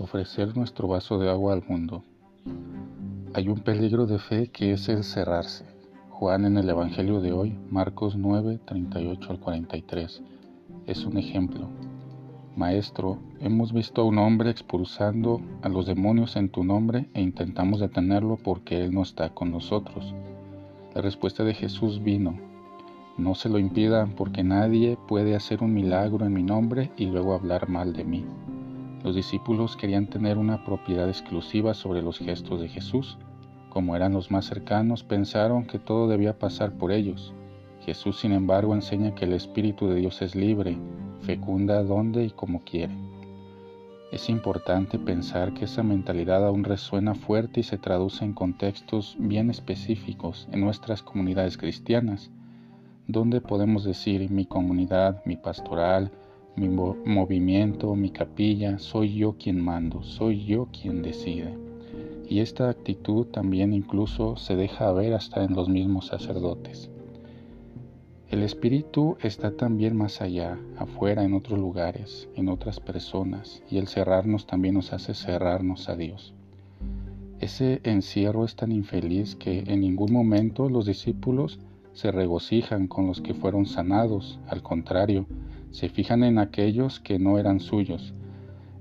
ofrecer 0.00 0.56
nuestro 0.56 0.88
vaso 0.88 1.18
de 1.18 1.30
agua 1.30 1.52
al 1.52 1.62
mundo. 1.66 2.02
Hay 3.34 3.48
un 3.48 3.60
peligro 3.60 4.06
de 4.06 4.18
fe 4.18 4.48
que 4.48 4.72
es 4.72 4.88
el 4.88 5.04
cerrarse. 5.04 5.64
Juan 6.08 6.44
en 6.44 6.56
el 6.56 6.68
Evangelio 6.68 7.20
de 7.20 7.32
hoy, 7.32 7.58
Marcos 7.70 8.16
9, 8.16 8.60
38 8.64 9.30
al 9.30 9.40
43, 9.40 10.22
es 10.86 11.04
un 11.04 11.16
ejemplo. 11.16 11.68
Maestro, 12.56 13.18
hemos 13.40 13.72
visto 13.72 14.02
a 14.02 14.04
un 14.04 14.18
hombre 14.18 14.50
expulsando 14.50 15.40
a 15.62 15.68
los 15.68 15.86
demonios 15.86 16.36
en 16.36 16.48
tu 16.48 16.64
nombre 16.64 17.08
e 17.14 17.22
intentamos 17.22 17.80
detenerlo 17.80 18.36
porque 18.36 18.84
él 18.84 18.92
no 18.92 19.02
está 19.02 19.30
con 19.30 19.50
nosotros. 19.50 20.14
La 20.94 21.00
respuesta 21.00 21.44
de 21.44 21.54
Jesús 21.54 22.02
vino, 22.02 22.34
no 23.16 23.34
se 23.34 23.48
lo 23.48 23.58
impidan 23.58 24.12
porque 24.12 24.42
nadie 24.42 24.98
puede 25.08 25.36
hacer 25.36 25.62
un 25.62 25.72
milagro 25.72 26.26
en 26.26 26.32
mi 26.32 26.42
nombre 26.42 26.90
y 26.96 27.06
luego 27.06 27.34
hablar 27.34 27.68
mal 27.68 27.92
de 27.92 28.04
mí. 28.04 28.24
Los 29.02 29.16
discípulos 29.16 29.76
querían 29.76 30.06
tener 30.06 30.36
una 30.36 30.62
propiedad 30.64 31.08
exclusiva 31.08 31.72
sobre 31.72 32.02
los 32.02 32.18
gestos 32.18 32.60
de 32.60 32.68
Jesús. 32.68 33.16
Como 33.70 33.96
eran 33.96 34.12
los 34.12 34.30
más 34.30 34.44
cercanos, 34.44 35.04
pensaron 35.04 35.64
que 35.64 35.78
todo 35.78 36.06
debía 36.06 36.38
pasar 36.38 36.72
por 36.72 36.92
ellos. 36.92 37.32
Jesús, 37.80 38.20
sin 38.20 38.32
embargo, 38.32 38.74
enseña 38.74 39.14
que 39.14 39.24
el 39.24 39.32
Espíritu 39.32 39.88
de 39.88 39.96
Dios 39.96 40.20
es 40.20 40.34
libre, 40.34 40.76
fecunda 41.22 41.82
donde 41.82 42.24
y 42.24 42.30
como 42.30 42.60
quiere. 42.60 42.94
Es 44.12 44.28
importante 44.28 44.98
pensar 44.98 45.54
que 45.54 45.64
esa 45.64 45.82
mentalidad 45.82 46.44
aún 46.44 46.64
resuena 46.64 47.14
fuerte 47.14 47.60
y 47.60 47.62
se 47.62 47.78
traduce 47.78 48.24
en 48.24 48.34
contextos 48.34 49.16
bien 49.18 49.48
específicos 49.50 50.46
en 50.52 50.60
nuestras 50.60 51.02
comunidades 51.02 51.56
cristianas, 51.56 52.30
donde 53.06 53.40
podemos 53.40 53.84
decir 53.84 54.30
mi 54.30 54.44
comunidad, 54.44 55.22
mi 55.24 55.36
pastoral, 55.36 56.10
mi 56.56 56.68
movimiento, 56.68 57.94
mi 57.94 58.10
capilla, 58.10 58.78
soy 58.78 59.14
yo 59.14 59.36
quien 59.38 59.60
mando, 59.60 60.02
soy 60.02 60.44
yo 60.44 60.68
quien 60.72 61.02
decide. 61.02 61.56
Y 62.28 62.40
esta 62.40 62.68
actitud 62.68 63.26
también 63.26 63.72
incluso 63.72 64.36
se 64.36 64.56
deja 64.56 64.92
ver 64.92 65.14
hasta 65.14 65.42
en 65.42 65.54
los 65.54 65.68
mismos 65.68 66.06
sacerdotes. 66.06 66.90
El 68.30 68.44
espíritu 68.44 69.16
está 69.20 69.56
también 69.56 69.96
más 69.96 70.20
allá, 70.20 70.56
afuera, 70.78 71.24
en 71.24 71.34
otros 71.34 71.58
lugares, 71.58 72.28
en 72.36 72.48
otras 72.48 72.78
personas, 72.78 73.60
y 73.68 73.78
el 73.78 73.88
cerrarnos 73.88 74.46
también 74.46 74.74
nos 74.74 74.92
hace 74.92 75.14
cerrarnos 75.14 75.88
a 75.88 75.96
Dios. 75.96 76.32
Ese 77.40 77.80
encierro 77.82 78.44
es 78.44 78.54
tan 78.54 78.70
infeliz 78.70 79.34
que 79.34 79.64
en 79.66 79.80
ningún 79.80 80.12
momento 80.12 80.68
los 80.68 80.86
discípulos 80.86 81.58
se 81.92 82.12
regocijan 82.12 82.86
con 82.86 83.06
los 83.08 83.20
que 83.20 83.34
fueron 83.34 83.66
sanados, 83.66 84.38
al 84.46 84.62
contrario, 84.62 85.26
se 85.70 85.88
fijan 85.88 86.24
en 86.24 86.38
aquellos 86.38 87.00
que 87.00 87.18
no 87.18 87.38
eran 87.38 87.60
suyos. 87.60 88.12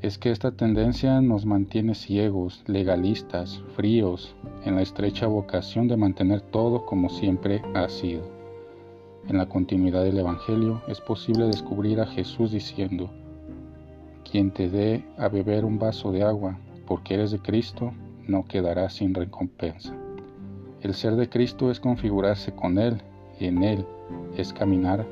Es 0.02 0.18
que 0.18 0.32
esta 0.32 0.52
tendencia 0.52 1.20
nos 1.22 1.46
mantiene 1.46 1.94
ciegos, 1.94 2.64
legalistas, 2.68 3.62
fríos, 3.76 4.36
en 4.66 4.76
la 4.76 4.81
estrecha 4.81 5.28
vocación 5.28 5.88
de 5.88 5.98
mantener 5.98 6.42
todo 6.42 6.86
como 6.86 7.09
siempre 7.09 7.62
ha 7.76 7.90
sido. 7.90 8.23
En 9.28 9.38
la 9.38 9.48
continuidad 9.48 10.04
del 10.04 10.18
Evangelio 10.18 10.81
es 10.88 11.02
posible 11.02 11.46
descubrir 11.46 12.00
a 12.00 12.08
Jesús 12.08 12.52
diciendo, 12.52 13.09
quien 14.30 14.52
te 14.52 14.70
dé 14.70 15.03
a 15.18 15.28
beber 15.28 15.66
un 15.66 15.80
vaso 15.80 16.12
de 16.12 16.24
agua 16.24 16.58
porque 16.88 17.16
eres 17.16 17.31
de 17.31 17.40
Cristo, 17.40 17.92
no 18.28 18.46
quedará 18.46 18.90
sin 18.90 19.14
recompensa. 19.14 19.96
El 20.81 20.94
ser 20.94 21.16
de 21.16 21.28
Cristo 21.28 21.72
es 21.72 21.80
configurarse 21.80 22.53
con 22.53 22.78
Él 22.78 23.02
y 23.40 23.46
en 23.46 23.64
Él 23.64 23.86
es 24.38 24.53
caminar 24.53 25.06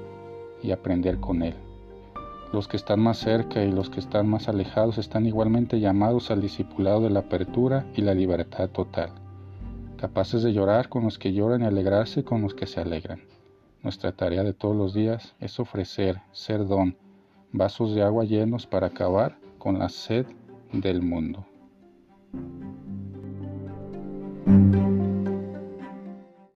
y 0.64 0.72
aprender 0.72 1.20
con 1.20 1.44
Él. 1.44 1.67
Los 2.54 2.68
que 2.68 2.78
están 2.78 3.02
más 3.02 3.18
cerca 3.18 3.64
y 3.64 3.72
los 3.72 3.90
que 3.90 4.00
están 4.00 4.28
más 4.28 4.48
alejados 4.48 4.98
están 4.98 5.26
igualmente 5.26 5.80
llamados 5.80 6.32
al 6.32 6.42
discipulado 6.42 7.02
de 7.02 7.10
la 7.10 7.20
apertura 7.20 7.86
y 7.94 8.02
la 8.02 8.14
libertad 8.14 8.70
total, 8.70 9.12
capaces 9.98 10.44
de 10.44 10.54
llorar 10.54 10.88
con 10.88 11.04
los 11.04 11.20
que 11.20 11.34
lloran 11.34 11.62
y 11.62 11.66
alegrarse 11.66 12.24
con 12.24 12.42
los 12.42 12.54
que 12.54 12.66
se 12.66 12.80
alegran. 12.80 13.22
Nuestra 13.84 14.14
tarea 14.14 14.44
de 14.44 14.54
todos 14.54 14.76
los 14.76 14.94
días 14.94 15.36
es 15.40 15.60
ofrecer, 15.60 16.22
ser 16.32 16.66
don, 16.66 16.98
vasos 17.52 17.94
de 17.94 18.02
agua 18.02 18.24
llenos 18.24 18.66
para 18.66 18.88
acabar 18.88 19.38
con 19.58 19.80
la 19.80 19.90
sed 19.90 20.26
del 20.72 21.02
mundo. 21.02 21.46